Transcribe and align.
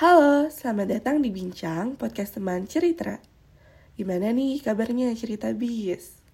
Halo, 0.00 0.48
selamat 0.48 0.96
datang 0.96 1.20
di 1.20 1.28
Bincang, 1.28 1.92
podcast 1.92 2.40
teman 2.40 2.64
cerita. 2.64 3.20
Gimana 4.00 4.32
nih 4.32 4.64
kabarnya 4.64 5.12
cerita 5.12 5.52
bis? 5.52 6.24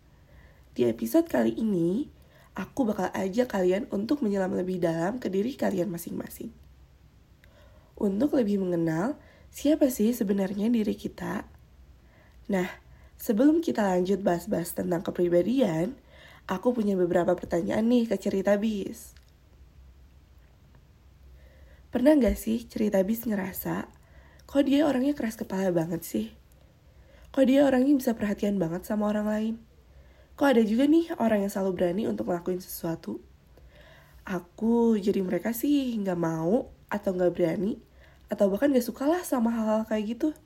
Di 0.71 0.87
episode 0.87 1.27
kali 1.27 1.51
ini, 1.59 2.07
aku 2.55 2.87
bakal 2.87 3.11
ajak 3.11 3.59
kalian 3.59 3.91
untuk 3.91 4.23
menyelam 4.23 4.55
lebih 4.55 4.79
dalam 4.79 5.19
ke 5.19 5.27
diri 5.27 5.59
kalian 5.59 5.91
masing-masing. 5.91 6.55
Untuk 7.99 8.39
lebih 8.39 8.63
mengenal 8.63 9.19
siapa 9.51 9.91
sih 9.91 10.15
sebenarnya 10.15 10.71
diri 10.71 10.95
kita. 10.95 11.43
Nah, 12.47 12.71
sebelum 13.19 13.67
kita 13.67 13.83
lanjut 13.83 14.23
bahas-bahas 14.23 14.79
tentang 14.79 15.03
kepribadian, 15.03 15.99
aku 16.47 16.71
punya 16.71 16.95
beberapa 16.95 17.35
pertanyaan 17.35 17.91
nih 17.91 18.07
ke 18.07 18.15
cerita 18.15 18.55
bis. 18.63 19.26
Pernah 21.97 22.13
gak 22.21 22.37
sih 22.37 22.61
cerita 22.69 23.01
bis 23.01 23.25
ngerasa, 23.25 23.89
kok 24.45 24.69
dia 24.69 24.85
orangnya 24.85 25.17
keras 25.17 25.33
kepala 25.33 25.73
banget 25.73 26.05
sih? 26.05 26.29
Kok 27.33 27.49
dia 27.49 27.65
orangnya 27.65 27.97
bisa 27.97 28.13
perhatian 28.13 28.61
banget 28.61 28.85
sama 28.85 29.09
orang 29.09 29.25
lain? 29.25 29.55
Kok 30.37 30.45
ada 30.45 30.61
juga 30.61 30.85
nih 30.85 31.17
orang 31.17 31.49
yang 31.49 31.53
selalu 31.57 31.73
berani 31.73 32.05
untuk 32.05 32.29
ngelakuin 32.29 32.61
sesuatu? 32.61 33.17
Aku 34.29 35.01
jadi 35.01 35.25
mereka 35.25 35.57
sih 35.57 35.97
nggak 35.97 36.21
mau 36.21 36.69
atau 36.93 37.17
nggak 37.17 37.33
berani 37.33 37.81
atau 38.29 38.53
bahkan 38.53 38.77
gak 38.77 38.85
suka 38.85 39.09
lah 39.09 39.25
sama 39.25 39.57
hal-hal 39.57 39.89
kayak 39.89 40.21
gitu. 40.21 40.37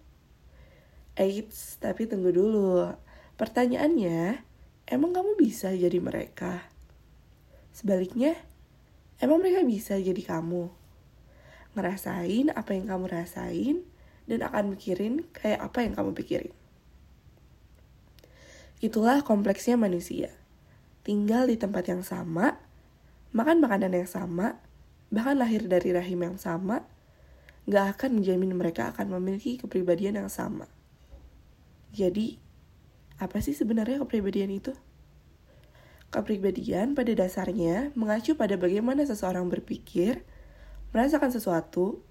Eits, 1.18 1.82
tapi 1.82 2.06
tunggu 2.06 2.30
dulu. 2.30 2.94
Pertanyaannya, 3.34 4.38
emang 4.86 5.10
kamu 5.10 5.34
bisa 5.34 5.74
jadi 5.74 5.98
mereka? 5.98 6.62
Sebaliknya, 7.74 8.38
emang 9.18 9.42
mereka 9.42 9.66
bisa 9.66 9.98
jadi 9.98 10.22
kamu? 10.22 10.78
Ngerasain 11.74 12.50
apa 12.50 12.70
yang 12.74 12.90
kamu 12.90 13.06
rasain 13.06 13.76
dan 14.26 14.46
akan 14.46 14.74
mikirin 14.74 15.26
kayak 15.34 15.62
apa 15.62 15.82
yang 15.82 15.94
kamu 15.94 16.14
pikirin. 16.14 16.54
Itulah 18.80 19.20
kompleksnya 19.20 19.76
manusia. 19.76 20.32
Tinggal 21.04 21.52
di 21.52 21.60
tempat 21.60 21.84
yang 21.90 22.00
sama, 22.00 22.56
makan 23.36 23.60
makanan 23.60 23.92
yang 23.92 24.08
sama, 24.08 24.56
bahkan 25.12 25.36
lahir 25.36 25.68
dari 25.68 25.92
rahim 25.92 26.24
yang 26.24 26.38
sama, 26.40 26.86
gak 27.68 27.98
akan 27.98 28.20
menjamin 28.20 28.56
mereka 28.56 28.88
akan 28.94 29.20
memiliki 29.20 29.60
kepribadian 29.60 30.16
yang 30.16 30.30
sama. 30.32 30.64
Jadi, 31.92 32.40
apa 33.20 33.42
sih 33.44 33.52
sebenarnya 33.52 34.00
kepribadian 34.00 34.48
itu? 34.48 34.72
Kepribadian 36.08 36.96
pada 36.96 37.12
dasarnya 37.12 37.92
mengacu 37.92 38.32
pada 38.34 38.56
bagaimana 38.56 39.04
seseorang 39.04 39.46
berpikir, 39.52 40.24
merasakan 40.90 41.30
sesuatu, 41.30 42.02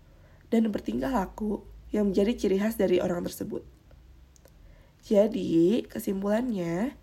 dan 0.50 0.70
bertingkah 0.74 1.14
laku 1.14 1.62
yang 1.94 2.10
menjadi 2.10 2.34
ciri 2.38 2.58
khas 2.58 2.78
dari 2.78 3.02
orang 3.02 3.26
tersebut. 3.26 3.62
Jadi, 5.06 5.86
kesimpulannya, 5.88 6.94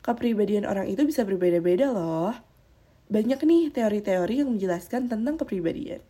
kepribadian 0.00 0.64
orang 0.66 0.90
itu 0.90 1.04
bisa 1.06 1.22
berbeda-beda 1.22 1.92
loh. 1.92 2.34
Banyak 3.08 3.44
nih 3.44 3.70
teori-teori 3.70 4.42
yang 4.42 4.50
menjelaskan 4.50 5.12
tentang 5.12 5.36
kepribadian. 5.36 6.00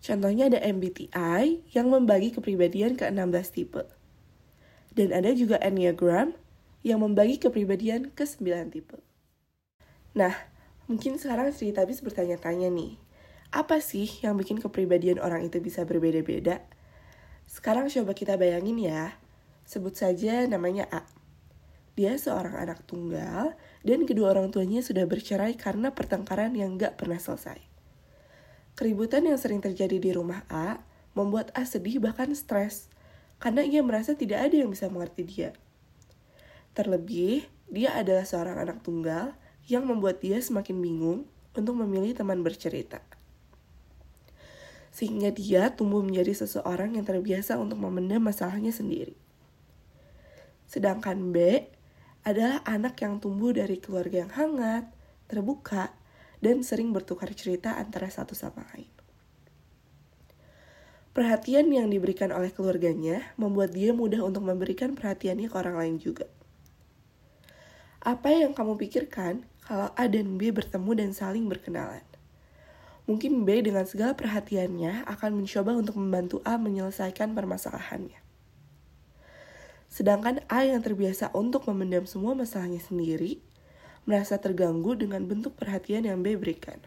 Contohnya 0.00 0.48
ada 0.48 0.58
MBTI 0.64 1.70
yang 1.76 1.92
membagi 1.92 2.32
kepribadian 2.32 2.96
ke 2.96 3.04
16 3.06 3.52
tipe. 3.52 3.84
Dan 4.96 5.14
ada 5.14 5.30
juga 5.36 5.60
Enneagram 5.60 6.34
yang 6.82 7.04
membagi 7.04 7.36
kepribadian 7.36 8.10
ke 8.10 8.24
9 8.24 8.72
tipe. 8.72 8.98
Nah, 10.16 10.49
Mungkin 10.90 11.22
sekarang 11.22 11.54
cerita 11.54 11.86
habis 11.86 12.02
bertanya-tanya 12.02 12.66
nih, 12.66 12.98
apa 13.54 13.78
sih 13.78 14.10
yang 14.26 14.34
bikin 14.34 14.58
kepribadian 14.58 15.22
orang 15.22 15.46
itu 15.46 15.62
bisa 15.62 15.86
berbeda-beda? 15.86 16.66
Sekarang 17.46 17.86
coba 17.86 18.10
kita 18.10 18.34
bayangin 18.34 18.74
ya, 18.74 19.14
sebut 19.62 19.94
saja 19.94 20.50
namanya 20.50 20.90
A. 20.90 21.06
Dia 21.94 22.18
seorang 22.18 22.58
anak 22.58 22.82
tunggal 22.90 23.54
dan 23.86 24.02
kedua 24.02 24.34
orang 24.34 24.50
tuanya 24.50 24.82
sudah 24.82 25.06
bercerai 25.06 25.54
karena 25.54 25.94
pertengkaran 25.94 26.58
yang 26.58 26.74
gak 26.74 26.98
pernah 26.98 27.22
selesai. 27.22 27.62
Keributan 28.74 29.30
yang 29.30 29.38
sering 29.38 29.62
terjadi 29.62 29.94
di 30.02 30.10
rumah 30.10 30.42
A 30.50 30.82
membuat 31.14 31.54
A 31.54 31.62
sedih 31.62 32.02
bahkan 32.02 32.34
stres 32.34 32.90
karena 33.38 33.62
ia 33.62 33.78
merasa 33.86 34.18
tidak 34.18 34.42
ada 34.50 34.58
yang 34.58 34.74
bisa 34.74 34.90
mengerti 34.90 35.22
dia. 35.22 35.54
Terlebih, 36.74 37.46
dia 37.70 37.94
adalah 37.94 38.26
seorang 38.26 38.58
anak 38.58 38.82
tunggal 38.82 39.38
yang 39.66 39.84
membuat 39.84 40.22
dia 40.22 40.38
semakin 40.40 40.78
bingung 40.78 41.28
untuk 41.52 41.74
memilih 41.76 42.14
teman 42.14 42.40
bercerita. 42.40 43.02
Sehingga 44.94 45.30
dia 45.30 45.70
tumbuh 45.74 46.02
menjadi 46.02 46.34
seseorang 46.34 46.98
yang 46.98 47.06
terbiasa 47.06 47.58
untuk 47.58 47.78
memendam 47.78 48.22
masalahnya 48.22 48.70
sendiri. 48.74 49.14
Sedangkan 50.70 51.34
B 51.34 51.66
adalah 52.22 52.62
anak 52.62 53.00
yang 53.02 53.18
tumbuh 53.18 53.50
dari 53.50 53.80
keluarga 53.82 54.22
yang 54.22 54.32
hangat, 54.34 54.86
terbuka, 55.26 55.90
dan 56.40 56.64
sering 56.64 56.94
bertukar 56.94 57.30
cerita 57.36 57.76
antara 57.76 58.08
satu 58.08 58.32
sama 58.32 58.64
lain. 58.74 58.88
Perhatian 61.10 61.66
yang 61.74 61.90
diberikan 61.90 62.30
oleh 62.30 62.54
keluarganya 62.54 63.34
membuat 63.34 63.74
dia 63.74 63.90
mudah 63.90 64.22
untuk 64.22 64.46
memberikan 64.46 64.94
perhatiannya 64.94 65.50
ke 65.50 65.56
orang 65.58 65.76
lain 65.76 65.96
juga. 65.98 66.30
Apa 68.10 68.34
yang 68.34 68.58
kamu 68.58 68.74
pikirkan 68.74 69.46
kalau 69.62 69.94
A 69.94 70.10
dan 70.10 70.34
B 70.34 70.50
bertemu 70.50 70.98
dan 70.98 71.10
saling 71.14 71.46
berkenalan. 71.46 72.02
Mungkin 73.06 73.46
B 73.46 73.62
dengan 73.62 73.86
segala 73.86 74.18
perhatiannya 74.18 75.06
akan 75.06 75.38
mencoba 75.38 75.78
untuk 75.78 75.94
membantu 75.94 76.42
A 76.42 76.58
menyelesaikan 76.58 77.38
permasalahannya. 77.38 78.18
Sedangkan 79.86 80.42
A 80.50 80.66
yang 80.66 80.82
terbiasa 80.82 81.30
untuk 81.38 81.70
memendam 81.70 82.02
semua 82.02 82.34
masalahnya 82.34 82.82
sendiri, 82.82 83.38
merasa 84.10 84.42
terganggu 84.42 84.98
dengan 84.98 85.22
bentuk 85.30 85.54
perhatian 85.54 86.02
yang 86.02 86.18
B 86.18 86.34
berikan. 86.34 86.82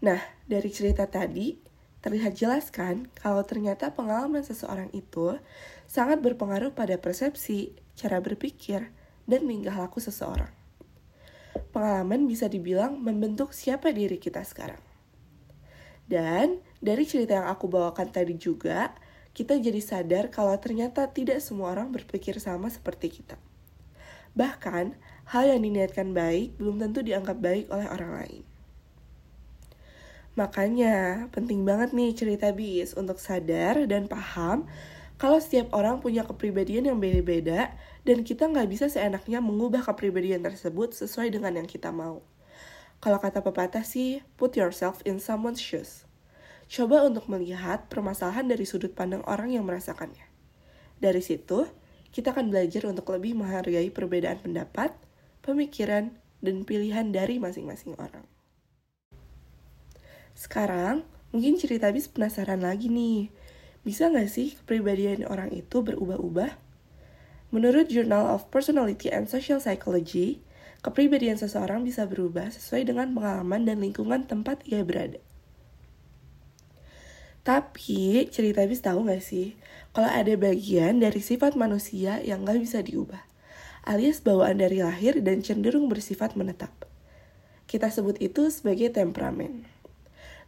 Nah, 0.00 0.24
dari 0.48 0.72
cerita 0.72 1.04
tadi, 1.04 1.60
terlihat 2.06 2.38
jelas 2.38 2.70
kan 2.70 3.10
kalau 3.18 3.42
ternyata 3.42 3.90
pengalaman 3.90 4.46
seseorang 4.46 4.86
itu 4.94 5.42
sangat 5.90 6.22
berpengaruh 6.22 6.70
pada 6.70 6.94
persepsi, 7.02 7.74
cara 7.98 8.22
berpikir, 8.22 8.94
dan 9.26 9.42
tingkah 9.42 9.74
laku 9.74 9.98
seseorang. 9.98 10.54
Pengalaman 11.74 12.30
bisa 12.30 12.46
dibilang 12.46 12.94
membentuk 13.02 13.50
siapa 13.50 13.90
diri 13.90 14.22
kita 14.22 14.46
sekarang. 14.46 14.78
Dan 16.06 16.62
dari 16.78 17.02
cerita 17.02 17.42
yang 17.42 17.50
aku 17.50 17.66
bawakan 17.66 18.14
tadi 18.14 18.38
juga, 18.38 18.94
kita 19.34 19.58
jadi 19.58 19.82
sadar 19.82 20.30
kalau 20.30 20.54
ternyata 20.62 21.10
tidak 21.10 21.42
semua 21.42 21.74
orang 21.74 21.90
berpikir 21.90 22.38
sama 22.38 22.70
seperti 22.70 23.10
kita. 23.18 23.34
Bahkan, 24.38 24.94
hal 25.34 25.44
yang 25.50 25.66
diniatkan 25.66 26.14
baik 26.14 26.54
belum 26.54 26.78
tentu 26.78 27.02
dianggap 27.02 27.42
baik 27.42 27.66
oleh 27.74 27.90
orang 27.90 28.12
lain. 28.22 28.55
Makanya, 30.36 31.26
penting 31.32 31.64
banget 31.64 31.96
nih 31.96 32.12
cerita 32.12 32.52
bis 32.52 32.92
untuk 32.92 33.16
sadar 33.16 33.88
dan 33.88 34.04
paham 34.04 34.68
kalau 35.16 35.40
setiap 35.40 35.72
orang 35.72 35.96
punya 36.04 36.28
kepribadian 36.28 36.92
yang 36.92 37.00
beda-beda 37.00 37.72
dan 38.04 38.20
kita 38.20 38.44
nggak 38.44 38.68
bisa 38.68 38.92
seenaknya 38.92 39.40
mengubah 39.40 39.80
kepribadian 39.80 40.44
tersebut 40.44 40.92
sesuai 40.92 41.32
dengan 41.32 41.56
yang 41.56 41.64
kita 41.64 41.88
mau. 41.88 42.20
Kalau 43.00 43.16
kata 43.16 43.40
pepatah 43.40 43.80
sih, 43.80 44.20
put 44.36 44.60
yourself 44.60 45.00
in 45.08 45.16
someone's 45.16 45.60
shoes. 45.60 46.04
Coba 46.68 47.08
untuk 47.08 47.32
melihat 47.32 47.88
permasalahan 47.88 48.44
dari 48.44 48.68
sudut 48.68 48.92
pandang 48.92 49.24
orang 49.24 49.56
yang 49.56 49.64
merasakannya. 49.64 50.28
Dari 51.00 51.24
situ, 51.24 51.64
kita 52.12 52.36
akan 52.36 52.52
belajar 52.52 52.84
untuk 52.84 53.08
lebih 53.08 53.40
menghargai 53.40 53.88
perbedaan 53.88 54.36
pendapat, 54.44 54.92
pemikiran, 55.40 56.12
dan 56.44 56.56
pilihan 56.68 57.08
dari 57.08 57.40
masing-masing 57.40 57.96
orang. 57.96 58.35
Sekarang, 60.36 61.00
mungkin 61.32 61.56
cerita 61.56 61.88
bis 61.88 62.12
penasaran 62.12 62.60
lagi 62.60 62.92
nih 62.92 63.32
bisa 63.88 64.12
nggak 64.12 64.28
sih 64.28 64.52
kepribadian 64.52 65.24
orang 65.24 65.48
itu 65.48 65.80
berubah-ubah? 65.80 66.60
Menurut 67.56 67.88
Journal 67.88 68.36
of 68.36 68.52
Personality 68.52 69.08
and 69.08 69.32
Social 69.32 69.64
Psychology, 69.64 70.44
kepribadian 70.84 71.40
seseorang 71.40 71.88
bisa 71.88 72.04
berubah 72.04 72.52
sesuai 72.52 72.84
dengan 72.84 73.16
pengalaman 73.16 73.64
dan 73.64 73.80
lingkungan 73.80 74.28
tempat 74.28 74.60
ia 74.68 74.84
berada. 74.84 75.24
Tapi, 77.40 78.28
cerita 78.28 78.60
bis 78.68 78.84
tahu 78.84 79.08
nggak 79.08 79.22
sih, 79.22 79.56
kalau 79.96 80.10
ada 80.10 80.36
bagian 80.36 81.00
dari 81.00 81.22
sifat 81.24 81.56
manusia 81.56 82.20
yang 82.20 82.44
nggak 82.44 82.60
bisa 82.60 82.82
diubah, 82.84 83.24
alias 83.88 84.20
bawaan 84.20 84.60
dari 84.60 84.84
lahir 84.84 85.16
dan 85.22 85.40
cenderung 85.40 85.88
bersifat 85.88 86.36
menetap. 86.36 86.74
Kita 87.70 87.86
sebut 87.88 88.18
itu 88.18 88.50
sebagai 88.50 88.90
temperamen. 88.90 89.75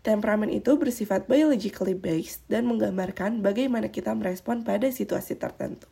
Temperamen 0.08 0.48
itu 0.48 0.72
bersifat 0.80 1.28
biologically 1.28 1.92
based 1.92 2.40
dan 2.48 2.64
menggambarkan 2.64 3.44
bagaimana 3.44 3.92
kita 3.92 4.16
merespon 4.16 4.64
pada 4.64 4.88
situasi 4.88 5.36
tertentu. 5.36 5.84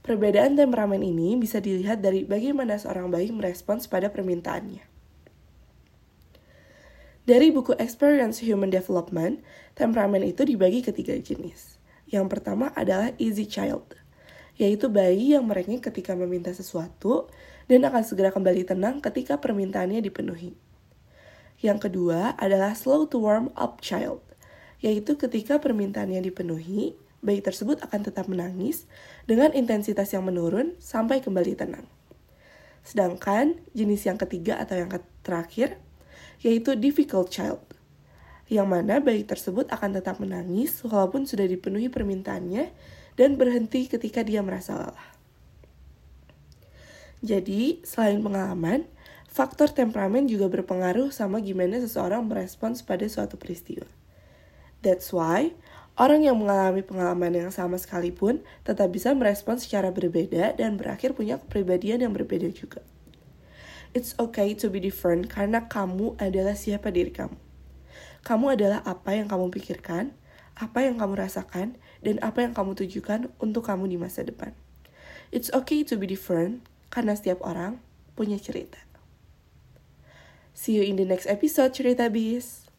Perbedaan 0.00 0.56
temperamen 0.56 1.04
ini 1.04 1.36
bisa 1.36 1.60
dilihat 1.60 2.00
dari 2.00 2.24
bagaimana 2.24 2.80
seorang 2.80 3.12
bayi 3.12 3.36
merespons 3.36 3.84
pada 3.84 4.08
permintaannya. 4.08 4.80
Dari 7.28 7.52
buku 7.52 7.76
Experience 7.76 8.40
Human 8.40 8.72
Development, 8.72 9.44
temperamen 9.76 10.24
itu 10.24 10.48
dibagi 10.48 10.80
ke 10.80 10.88
tiga 10.96 11.20
jenis. 11.20 11.76
Yang 12.08 12.32
pertama 12.32 12.72
adalah 12.72 13.12
easy 13.20 13.44
child, 13.44 13.92
yaitu 14.56 14.88
bayi 14.88 15.36
yang 15.36 15.44
merengek 15.44 15.92
ketika 15.92 16.16
meminta 16.16 16.48
sesuatu 16.56 17.28
dan 17.68 17.84
akan 17.84 18.08
segera 18.08 18.32
kembali 18.32 18.64
tenang 18.64 19.04
ketika 19.04 19.36
permintaannya 19.36 20.00
dipenuhi. 20.00 20.69
Yang 21.60 21.88
kedua 21.88 22.36
adalah 22.40 22.72
slow 22.72 23.04
to 23.04 23.20
warm 23.20 23.52
up 23.52 23.84
child, 23.84 24.24
yaitu 24.80 25.20
ketika 25.20 25.60
permintaannya 25.60 26.24
dipenuhi, 26.24 26.96
bayi 27.20 27.44
tersebut 27.44 27.84
akan 27.84 28.00
tetap 28.00 28.32
menangis 28.32 28.88
dengan 29.28 29.52
intensitas 29.52 30.16
yang 30.16 30.24
menurun 30.24 30.72
sampai 30.80 31.20
kembali 31.20 31.52
tenang. 31.52 31.84
Sedangkan 32.80 33.60
jenis 33.76 34.08
yang 34.08 34.16
ketiga 34.16 34.56
atau 34.56 34.80
yang 34.80 34.88
terakhir 35.20 35.76
yaitu 36.40 36.72
difficult 36.80 37.28
child, 37.28 37.60
yang 38.48 38.64
mana 38.64 38.96
bayi 39.04 39.28
tersebut 39.28 39.68
akan 39.68 40.00
tetap 40.00 40.16
menangis 40.16 40.80
walaupun 40.80 41.28
sudah 41.28 41.44
dipenuhi 41.44 41.92
permintaannya 41.92 42.72
dan 43.20 43.36
berhenti 43.36 43.84
ketika 43.84 44.24
dia 44.24 44.40
merasa 44.40 44.80
lelah. 44.80 45.10
Jadi, 47.20 47.84
selain 47.84 48.24
pengalaman, 48.24 48.88
faktor 49.30 49.70
temperamen 49.70 50.26
juga 50.26 50.50
berpengaruh 50.50 51.14
sama 51.14 51.38
gimana 51.38 51.78
seseorang 51.78 52.26
merespons 52.26 52.82
pada 52.82 53.06
suatu 53.06 53.38
peristiwa. 53.38 53.86
That's 54.82 55.14
why, 55.14 55.54
orang 55.94 56.26
yang 56.26 56.42
mengalami 56.42 56.82
pengalaman 56.82 57.30
yang 57.30 57.54
sama 57.54 57.78
sekalipun 57.78 58.42
tetap 58.66 58.90
bisa 58.90 59.14
merespons 59.14 59.70
secara 59.70 59.94
berbeda 59.94 60.58
dan 60.58 60.74
berakhir 60.74 61.14
punya 61.14 61.38
kepribadian 61.38 62.02
yang 62.02 62.10
berbeda 62.10 62.50
juga. 62.50 62.82
It's 63.94 64.18
okay 64.18 64.54
to 64.58 64.66
be 64.66 64.82
different 64.82 65.30
karena 65.30 65.70
kamu 65.70 66.18
adalah 66.18 66.58
siapa 66.58 66.90
diri 66.90 67.14
kamu. 67.14 67.38
Kamu 68.26 68.52
adalah 68.52 68.82
apa 68.82 69.14
yang 69.14 69.30
kamu 69.30 69.54
pikirkan, 69.54 70.12
apa 70.58 70.84
yang 70.84 70.98
kamu 70.98 71.22
rasakan, 71.22 71.78
dan 72.02 72.16
apa 72.20 72.42
yang 72.42 72.52
kamu 72.52 72.74
tujukan 72.76 73.30
untuk 73.38 73.66
kamu 73.66 73.90
di 73.90 73.96
masa 73.96 74.26
depan. 74.26 74.52
It's 75.30 75.50
okay 75.54 75.86
to 75.86 75.94
be 75.94 76.10
different 76.10 76.66
karena 76.90 77.14
setiap 77.14 77.38
orang 77.46 77.78
punya 78.18 78.36
cerita. 78.36 78.89
See 80.54 80.76
you 80.76 80.82
in 80.82 80.96
the 80.96 81.04
next 81.04 81.26
episode 81.26 81.72
Cerita 81.72 82.12
Bis. 82.12 82.69